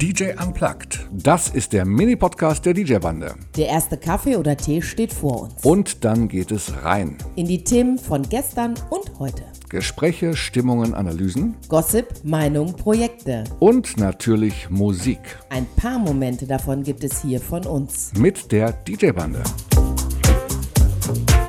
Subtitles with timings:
[0.00, 1.08] DJ Unplugged.
[1.10, 3.34] Das ist der Mini-Podcast der DJ-Bande.
[3.56, 5.64] Der erste Kaffee oder Tee steht vor uns.
[5.64, 7.18] Und dann geht es rein.
[7.34, 9.42] In die Themen von gestern und heute.
[9.68, 13.42] Gespräche, Stimmungen, Analysen Gossip, Meinung, Projekte.
[13.58, 15.18] und natürlich Musik
[15.50, 18.12] Ein paar Momente davon gibt es hier von uns.
[18.16, 19.42] mit der DJ-Bande.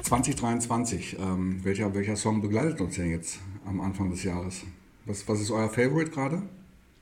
[0.02, 3.38] 2023, ähm, welcher, welcher Song begleitet uns denn jetzt
[3.68, 4.64] am Anfang des Jahres?
[5.06, 6.42] Was, was ist euer Favorite gerade?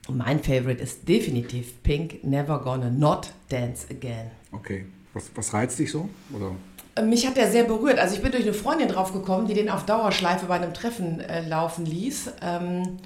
[0.10, 4.32] Mein Favorite ist definitiv Pink, Never Gonna Not Dance Again.
[4.52, 4.86] Okay.
[5.14, 6.08] Was, was reizt dich so?
[6.34, 6.52] Oder?
[6.96, 8.00] Äh, Mich hat der sehr berührt.
[8.00, 11.48] Also ich bin durch eine Freundin draufgekommen, die den auf Dauerschleife bei einem Treffen äh,
[11.48, 12.32] laufen ließ.
[12.42, 12.98] Ähm,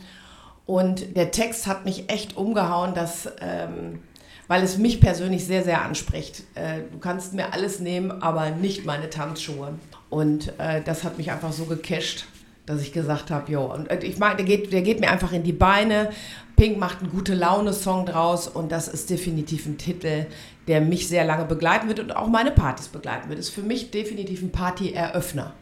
[0.66, 4.00] und der Text hat mich echt umgehauen, dass, ähm,
[4.48, 6.44] weil es mich persönlich sehr, sehr anspricht.
[6.56, 9.74] Äh, du kannst mir alles nehmen, aber nicht meine Tanzschuhe.
[10.10, 12.26] Und äh, das hat mich einfach so gecasht,
[12.72, 15.44] dass ich gesagt habe, jo, und ich mag, der geht, der geht mir einfach in
[15.44, 16.10] die Beine.
[16.56, 20.28] Pink macht einen gute Laune-Song draus und das ist definitiv ein Titel,
[20.68, 23.40] der mich sehr lange begleiten wird und auch meine Partys begleiten wird.
[23.40, 25.54] Ist für mich definitiv ein Party-Eröffner.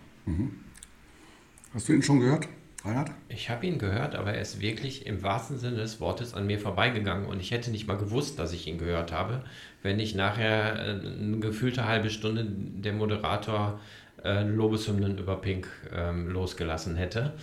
[1.74, 2.48] Hast du ihn schon gehört,
[2.84, 3.12] Reinhard?
[3.30, 6.60] Ich habe ihn gehört, aber er ist wirklich im wahrsten Sinne des Wortes an mir
[6.60, 9.44] vorbeigegangen und ich hätte nicht mal gewusst, dass ich ihn gehört habe,
[9.82, 13.80] wenn nicht nachher äh, eine gefühlte halbe Stunde der Moderator
[14.24, 17.34] äh, Lobeshymnen über Pink ähm, losgelassen hätte.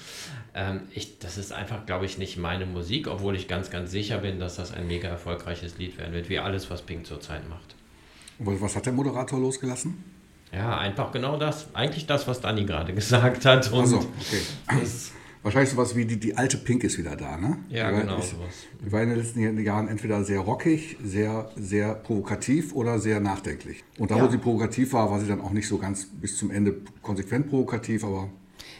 [0.54, 4.18] Ähm, ich, das ist einfach, glaube ich, nicht meine Musik, obwohl ich ganz, ganz sicher
[4.18, 7.74] bin, dass das ein mega erfolgreiches Lied werden wird, wie alles, was Pink zurzeit macht.
[8.38, 10.02] Und Was hat der Moderator losgelassen?
[10.52, 11.74] Ja, einfach genau das.
[11.74, 13.70] Eigentlich das, was Dani gerade gesagt hat.
[13.72, 14.40] Und Achso, okay.
[15.42, 17.58] Wahrscheinlich sowas wie die, die alte Pink ist wieder da, ne?
[17.68, 18.54] Ja, Die war- genau ist- sowas.
[18.84, 23.84] Die war in den letzten Jahren entweder sehr rockig, sehr, sehr provokativ oder sehr nachdenklich.
[23.98, 24.30] Und da, wo Ja.
[24.30, 28.02] sie provokativ war, war sie dann auch nicht so ganz bis zum Ende konsequent provokativ,
[28.04, 28.28] aber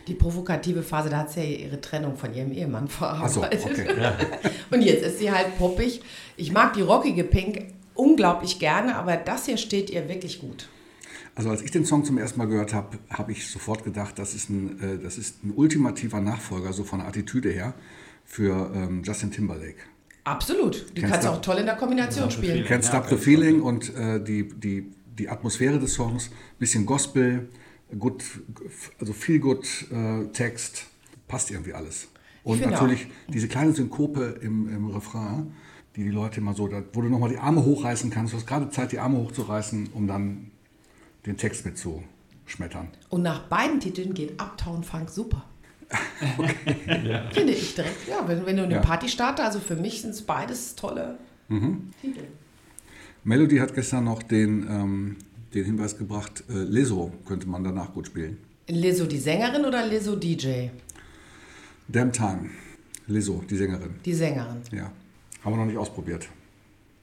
[0.09, 3.65] Die provokative Phase, da hat sie ja ihre Trennung von ihrem Ehemann Ach so, verarbeitet.
[3.65, 3.87] okay.
[4.71, 6.01] Und jetzt ist sie halt poppig.
[6.37, 10.69] Ich mag die rockige Pink unglaublich gerne, aber das hier steht ihr wirklich gut.
[11.37, 14.35] Also als ich den Song zum ersten Mal gehört habe, habe ich sofort gedacht, das
[14.35, 17.75] ist ein, äh, das ist ein ultimativer Nachfolger, so von der Attitüde her,
[18.25, 19.77] für ähm, Justin Timberlake.
[20.25, 20.87] Absolut.
[20.97, 22.65] Die kannst du auch toll in der Kombination spielen.
[22.65, 27.51] Can't Stop the Feeling und äh, die, die, die Atmosphäre des Songs, bisschen Gospel,
[27.99, 28.25] gut,
[28.99, 30.87] also viel gut äh, Text,
[31.29, 32.09] passt irgendwie alles.
[32.45, 35.53] Und natürlich diese kleine Synkope im, im Refrain,
[35.97, 38.33] die die Leute immer so, da, wo du nochmal die Arme hochreißen kannst.
[38.33, 40.51] Du hast gerade Zeit, die Arme hochzureißen, um dann
[41.27, 42.89] den Text mitzuschmettern.
[43.11, 45.45] Und nach beiden Titeln geht Uptown Funk super.
[47.33, 48.09] Finde ich direkt.
[48.09, 48.81] Ja, wenn, wenn du eine Ja.
[48.81, 51.91] Party startest, also für mich sind es beides tolle Mhm.
[52.01, 52.25] Titel.
[53.23, 55.17] Melody hat gestern noch den, ähm,
[55.55, 58.39] den Hinweis gebracht, äh, Leso könnte man danach gut spielen.
[58.69, 60.71] Lizzo die Sängerin oder Lizzo DJ?
[61.87, 62.51] Damn Time.
[63.07, 63.95] Lizzo, die Sängerin.
[64.05, 64.57] Die Sängerin.
[64.73, 64.91] Ja.
[65.45, 66.27] Haben wir noch nicht ausprobiert.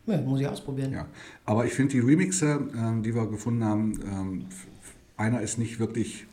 [0.06, 0.92] Ja, muss ich ausprobieren.
[0.92, 1.06] Ja.
[1.46, 4.46] Aber ich finde die Remixe, ähm, die wir gefunden haben, ähm,
[5.16, 6.26] einer ist nicht wirklich,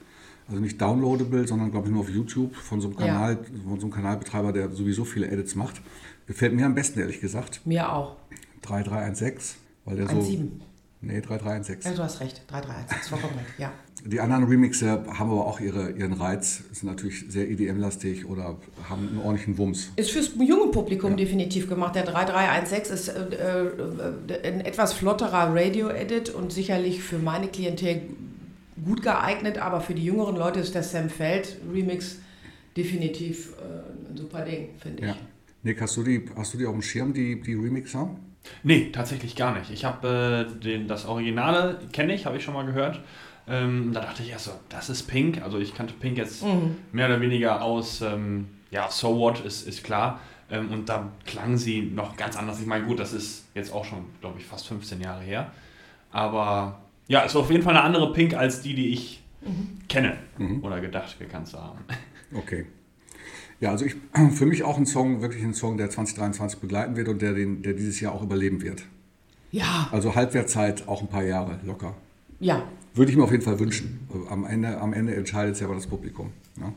[0.49, 3.07] also nicht downloadable, sondern glaube ich nur auf YouTube von so einem Ja.
[3.07, 5.81] Kanal, von so einem Kanalbetreiber, der sowieso viele Edits macht.
[6.27, 7.61] Gefällt mir am besten, ehrlich gesagt.
[7.65, 8.17] Mir auch.
[8.63, 10.21] 3316, weil der so.
[11.03, 11.09] 17.
[11.09, 11.95] Nee, Ja, 3316.
[11.97, 12.43] du hast recht.
[12.49, 12.89] 331.
[12.89, 13.59] Das ist vollkommen recht.
[13.59, 13.73] Ja.
[14.05, 18.57] Die anderen Remixe haben aber auch ihre, ihren Reiz, sind natürlich sehr EDM-lastig oder
[18.89, 19.91] haben einen ordentlichen Wumms.
[19.97, 21.95] Ist fürs junge Publikum definitiv gemacht.
[21.95, 28.03] Der 3316 ist äh, äh, ein etwas flotterer Radio-Edit und sicherlich für meine Klientel
[28.85, 32.17] gut geeignet, aber für die jüngeren Leute ist der Sam Feld Remix
[32.77, 35.09] definitiv äh, ein super Ding, finde ich.
[35.09, 35.17] Ja.
[35.63, 38.17] Nick, hast du die, hast du die auf dem Schirm, die, die Remixer?
[38.63, 39.71] Nee, tatsächlich gar nicht.
[39.71, 43.01] Ich habe äh, den- das Originale, kenne ich, habe ich schon mal gehört.
[43.49, 45.43] Ähm, da dachte ich erst so, das ist Pink.
[45.43, 46.45] Also ich kannte Pink jetzt
[46.93, 50.21] mehr oder weniger aus, ähm, ja, So What ist, ist klar.
[50.51, 52.61] Ähm, und da klang sie noch ganz anders.
[52.61, 55.51] Ich meine, gut, das ist jetzt auch schon, glaube ich, fast 15 Jahre her.
[56.13, 59.23] Aber ja, es war auf jeden Fall eine andere Pink als die, die ich
[59.89, 60.17] kenne
[60.63, 61.79] oder gedacht gekannt zu haben.
[62.35, 62.67] Okay.
[63.61, 63.97] Ja, also ich,
[64.33, 67.63] für mich auch ein Song, wirklich ein Song, der 2023 begleiten wird und der, den,
[67.63, 68.85] der dieses Jahr auch überleben wird.
[69.53, 71.95] Ja, Also Halbwertzeit auch ein paar Jahre locker.
[72.39, 72.63] ja.
[72.93, 74.01] Würde ich mir auf jeden Fall wünschen.
[74.31, 76.33] Am Ende, am Ende entscheidet es ja aber das Publikum.
[76.61, 76.73] Ja.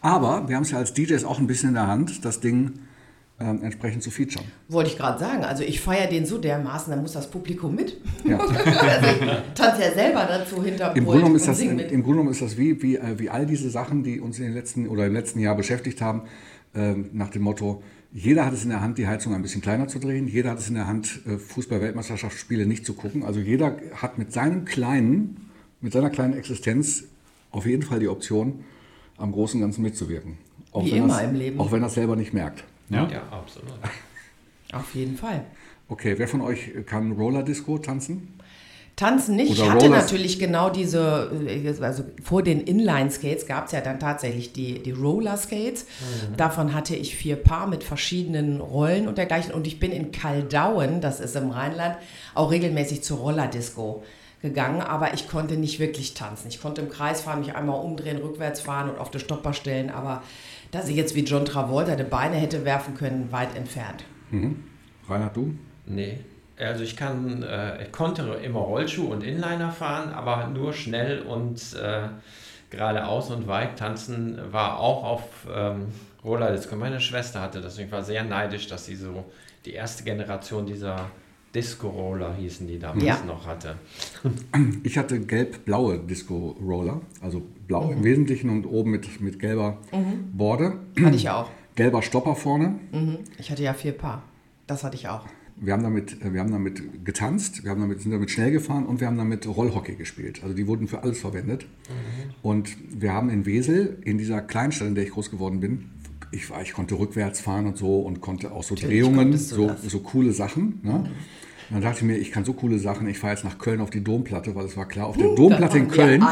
[0.00, 2.72] Aber wir haben es ja als DJs auch ein bisschen in der Hand, das Ding
[3.42, 4.46] ähm, entsprechend zu featuren.
[4.68, 5.44] Wollte ich gerade sagen.
[5.44, 7.96] Also ich feiere den so dermaßen, da muss das Publikum mit.
[8.24, 8.38] Ja.
[8.38, 11.88] also ich tanze ja selber dazu hinter Im Grunde, genommen ist das, im, mit.
[11.88, 14.54] Grunde genommen ist das wie, wie, äh, wie all diese Sachen, die uns in den
[14.54, 16.22] letzten oder im letzten Jahr beschäftigt haben,
[16.74, 17.82] ähm, nach dem Motto,
[18.14, 20.58] jeder hat es in der Hand, die Heizung ein bisschen kleiner zu drehen, jeder hat
[20.58, 23.24] es in der Hand, äh, Fußball-Weltmeisterschaftsspiele nicht zu gucken.
[23.24, 25.50] Also jeder hat mit seinem kleinen,
[25.80, 27.04] mit seiner kleinen Existenz
[27.50, 28.64] auf jeden Fall die Option,
[29.18, 30.38] am großen Ganzen mitzuwirken.
[30.72, 31.60] Auch Wie wenn immer er's- im Leben.
[31.60, 32.64] Auch wenn er es selber nicht merkt.
[32.88, 33.08] Ja.
[33.08, 33.72] Ja, absolut.
[34.72, 35.44] Auf jeden Fall.
[35.88, 38.38] Okay, wer von euch kann Roller Disco tanzen?
[38.96, 39.50] Tanzen nicht.
[39.52, 40.02] Oder ich hatte Rollers.
[40.02, 44.90] natürlich genau diese, äh, also vor den Inline-Skates gab es ja dann tatsächlich die, die
[44.90, 45.86] Roller-Skates.
[46.36, 49.54] Davon hatte ich vier Paar mit verschiedenen Rollen und dergleichen.
[49.54, 51.96] Und ich bin in Kaldauen, das ist im Rheinland,
[52.34, 54.02] auch regelmäßig zur Roller-Disco
[54.42, 56.48] gegangen, aber ich konnte nicht wirklich tanzen.
[56.48, 59.88] Ich konnte im Kreis fahren, mich einmal umdrehen, rückwärts fahren und auf die Stopper stellen,
[59.88, 60.22] aber
[60.72, 64.04] dass ich jetzt wie John Travolta die Beine hätte werfen können, weit entfernt.
[65.08, 65.54] Reinhard, du?
[65.86, 66.18] Nee.
[66.58, 71.74] Also ich kann, äh, ich konnte immer Rollschuh und Inliner fahren, aber nur schnell und
[71.74, 72.08] äh,
[72.70, 75.22] geradeaus und weit tanzen war auch auf
[75.52, 75.88] ähm,
[76.24, 76.76] Rollerdisco.
[76.76, 79.30] Meine Schwester hatte das und ich war sehr neidisch, dass sie so
[79.64, 81.10] die erste Generation dieser
[81.54, 83.22] Disco-Roller hießen, die damals Ja.
[83.26, 83.76] noch hatte.
[84.84, 89.78] Ich hatte gelb-blaue Disco-Roller, also blau im Wesentlichen und oben mit, mit gelber
[90.32, 91.50] Borde, Hatte ich auch.
[91.74, 92.76] gelber Stopper vorne.
[92.92, 93.18] Mhm.
[93.38, 94.22] Ich hatte ja vier Paar.
[94.66, 95.26] Das hatte ich auch.
[95.56, 98.86] Wir haben, damit, äh, wir haben damit getanzt, wir haben damit, sind damit schnell gefahren
[98.86, 100.40] und wir haben damit Rollhockey gespielt.
[100.42, 101.66] Also die wurden für alles verwendet.
[102.40, 105.90] Und wir haben in Wesel, in dieser Kleinstadt, in der ich groß geworden bin,
[106.32, 109.68] ich, war, ich konnte rückwärts fahren und so und konnte auch so Natürlich Drehungen, so,
[109.68, 109.82] das.
[109.82, 110.80] so coole Sachen.
[110.82, 110.92] Ne?
[110.94, 113.80] Und dann dachte ich mir, ich kann so coole Sachen, ich fahre jetzt nach Köln
[113.80, 116.24] auf die Domplatte, weil es war klar, auf der Domplatte in Köln,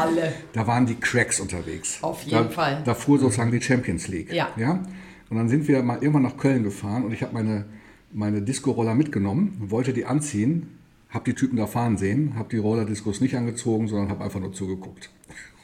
[0.53, 1.99] da waren die Cracks unterwegs.
[2.01, 2.81] Auf jeden da, Fall.
[2.83, 4.33] Da fuhr sozusagen die Champions League.
[4.33, 4.49] Ja.
[4.57, 4.83] ja?
[5.29, 7.65] Und dann sind wir mal irgendwann nach Köln gefahren und ich habe meine,
[8.11, 10.77] meine Disco-Roller mitgenommen, wollte die anziehen,
[11.09, 14.53] habe die Typen da fahren sehen, habe die Roller-Discos nicht angezogen, sondern habe einfach nur
[14.53, 15.09] zugeguckt.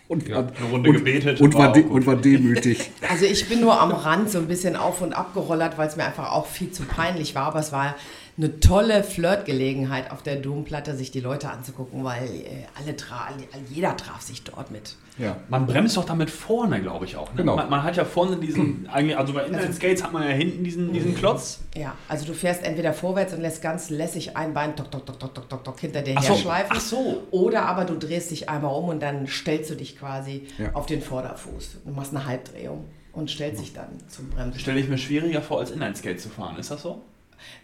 [0.07, 2.91] Und war, eine Runde und, gebetet, und, war war und war demütig.
[3.09, 5.97] Also ich bin nur am Rand so ein bisschen auf und ab gerollert, weil es
[5.97, 7.47] mir einfach auch viel zu peinlich war.
[7.47, 7.95] Aber es war
[8.37, 13.29] eine tolle Flirtgelegenheit auf der Domplatte, sich die Leute anzugucken, weil äh, alle tra
[13.69, 14.95] jeder traf sich dort mit.
[15.17, 15.37] Ja.
[15.49, 17.31] Man bremst doch damit vorne, glaube ich auch.
[17.31, 17.37] Ne?
[17.37, 17.55] Genau.
[17.55, 18.87] Man, man hat ja vorne diesen,
[19.17, 21.61] also bei Inline-Skates hat man ja hinten diesen, diesen Klotz.
[21.75, 25.19] Ja, also du fährst entweder vorwärts und lässt ganz lässig ein Bein tok, tok, tok,
[25.19, 26.33] tok, tok, tok, tok, hinter dir Ach so.
[26.33, 26.71] her schleifen.
[26.75, 27.23] Ach so.
[27.31, 30.73] Oder aber du drehst dich einmal um und dann stellst du dich quasi Ja.
[30.73, 31.77] auf den Vorderfuß.
[31.85, 34.59] Du machst eine Halbdrehung und stellst dich dann zum Bremsen.
[34.59, 36.57] Stelle ich mir schwieriger vor, als Inline-Skate zu fahren.
[36.59, 37.01] Ist das so?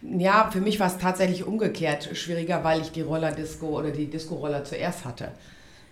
[0.02, 4.64] Ja, für mich war es tatsächlich umgekehrt schwieriger, weil ich die Rollerdisco oder die Disco-Roller
[4.64, 5.28] zuerst hatte.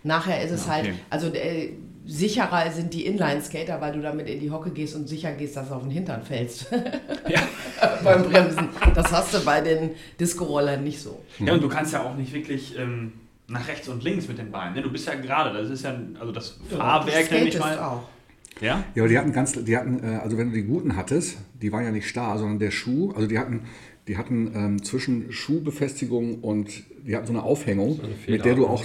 [0.04, 0.94] Nachher ist es Ja, halt, okay.
[1.10, 1.72] also äh,
[2.04, 5.68] sicherer sind die Inline-Skater, weil du damit in die Hocke gehst und sicher gehst, dass
[5.68, 6.66] du auf den Hintern fällst
[7.28, 7.40] Ja.
[8.04, 8.68] beim Bremsen.
[8.94, 11.22] Das hast du bei den Disco-Rollern nicht so.
[11.38, 13.12] ja, und du kannst ja auch nicht wirklich ähm,
[13.46, 14.74] nach rechts und links mit den Beinen.
[14.74, 14.82] Ne?
[14.82, 17.78] Du bist ja gerade, das ist ja, also das Fahrwerk, du nenne ich mal.
[17.78, 18.02] auch.
[18.62, 18.84] Ja?
[18.94, 21.70] Ja, aber die hatten ganz, die hatten, äh, also wenn du die guten hattest, die
[21.72, 23.62] waren ja nicht starr, sondern der Schuh, also die hatten,
[24.08, 26.68] die hatten ähm, zwischen Schuhbefestigung und
[27.06, 28.36] die hatten so eine Aufhängung, eine Feder.
[28.36, 28.82] mit der du auch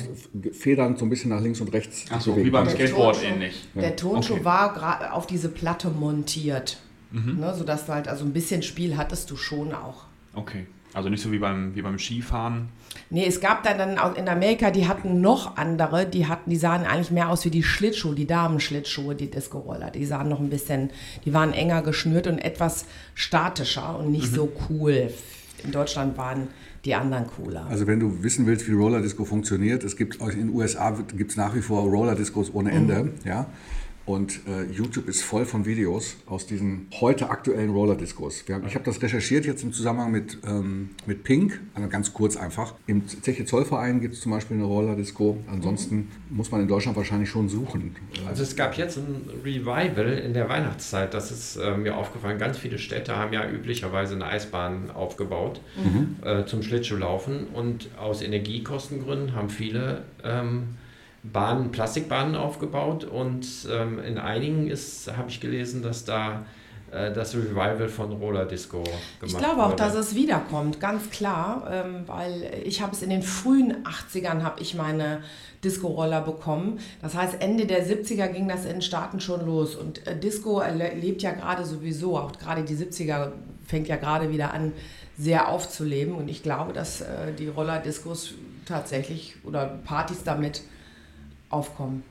[0.52, 3.68] Federn so ein bisschen nach links und rechts Achso, bewegen wie beim Skateboard Turnschuh- ähnlich.
[3.76, 4.46] Der Tonschuh Okay.
[4.46, 6.80] war auf diese Platte montiert.
[7.12, 7.40] Mhm.
[7.40, 10.06] Ne, sodass du halt, also ein bisschen Spiel hattest du schon auch.
[10.34, 10.66] Okay.
[10.98, 12.70] Also nicht so wie beim, wie beim Skifahren.
[13.12, 16.56] Nee, es gab da dann auch in Amerika, die hatten noch andere, die hatten, die
[16.56, 19.92] sahen eigentlich mehr aus wie die Schlittschuhe, die Damenschlittschuhe, die Disco-Roller.
[19.92, 20.90] Die sahen noch ein bisschen,
[21.24, 25.14] die waren enger geschnürt und etwas statischer und nicht so cool.
[25.64, 26.48] In Deutschland waren
[26.84, 27.68] die anderen cooler.
[27.70, 31.30] Also wenn du wissen willst, wie Roller Disco funktioniert, es gibt in den USA gibt
[31.30, 33.46] es nach wie vor Roller Discos ohne Ende, ja.
[34.08, 38.48] Und äh, YouTube ist voll von Videos aus diesen heute aktuellen Roller Discos.
[38.48, 42.14] Wir haben, ich habe das recherchiert jetzt im Zusammenhang mit, ähm, mit Pink, also ganz
[42.14, 42.76] kurz einfach.
[42.88, 45.38] Im Zeche Zollverein gibt es zum Beispiel eine Roller Disco.
[45.52, 47.98] Ansonsten muss man in Deutschland wahrscheinlich schon suchen.
[48.26, 51.14] Also es gab jetzt ein Revival in der Weihnachtszeit.
[51.14, 52.40] Das ist äh, mir aufgefallen.
[52.40, 55.60] Ganz viele Städte haben ja üblicherweise eine Eisbahn aufgebaut
[56.24, 57.48] äh, zum Schlittschuhlaufen.
[57.48, 60.78] Und aus Energiekostengründen haben viele ähm,
[61.24, 63.04] Bahnen, Plastikbahnen aufgebaut.
[63.04, 66.46] Und ähm, in einigen ist, habe ich gelesen, dass da
[66.92, 69.84] äh, das Revival von Roller Disco gemacht Ich glaube auch, wurde.
[69.84, 74.62] dass es wiederkommt, ganz klar, ähm, weil ich habe es in den frühen 80ern habe
[74.62, 75.22] ich meine
[75.64, 76.80] Disco-Roller bekommen.
[77.02, 80.62] Das heißt, Ende der 70er ging das in den Staaten schon los und äh, Disco
[80.96, 83.32] lebt ja gerade sowieso, auch gerade die 70er
[83.66, 84.72] fängt ja gerade wieder an,
[85.18, 90.62] sehr aufzuleben und ich glaube, dass äh, die Roller-Discos tatsächlich oder Partys damit
[91.50, 92.04] aufkommen.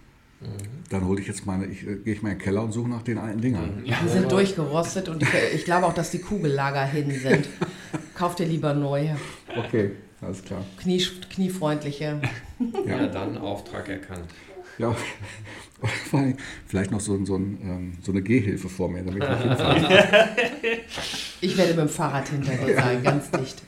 [0.90, 2.90] Dann hole ich jetzt meine, ich äh, gehe ich mal in den Keller und suche
[2.90, 3.82] nach den alten Dingern.
[3.84, 3.96] Ja.
[4.04, 7.48] Die sind durchgerostet und ich, ich glaube auch, dass die Kugellager hin sind.
[8.14, 9.16] Kauft ihr lieber neue,
[9.56, 10.64] Okay, alles klar.
[10.78, 12.20] Knie, kniefreundliche.
[12.86, 14.26] ja, dann Auftrag erkannt.
[14.78, 14.94] Ja,
[16.10, 19.82] vor allem vielleicht noch so, so, ein, ähm, so eine Gehhilfe vor mir, damit ich
[19.82, 20.06] nicht.
[21.42, 23.62] Ich werde mit dem Fahrrad hinter dir sein, ganz dicht.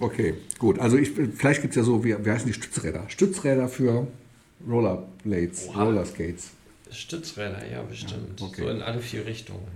[0.00, 0.78] Okay, gut.
[0.78, 3.04] Also ich, vielleicht gibt es ja so, wie, wie heißen die Stützräder?
[3.08, 4.06] Stützräder für
[4.66, 5.84] Rollerblades, Oha.
[5.84, 6.50] Rollerskates.
[6.90, 8.40] Stützräder, ja, bestimmt.
[8.40, 8.62] Ja, okay.
[8.62, 9.66] So in alle vier Richtungen.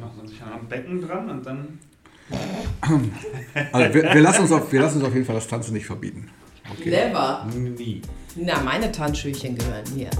[0.00, 1.78] Macht man sich an am Becken dran und dann.
[3.72, 5.86] Also wir, wir, lassen uns auf, wir lassen uns auf jeden Fall das Tanzen nicht
[5.86, 6.30] verbieten.
[6.70, 6.90] Okay.
[6.90, 7.46] Never.
[7.54, 8.00] Nie.
[8.36, 10.10] Na, meine Tanzschüchen gehören hier.